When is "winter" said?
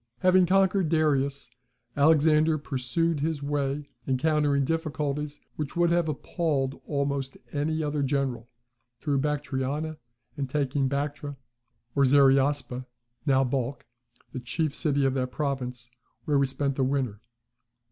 16.83-17.19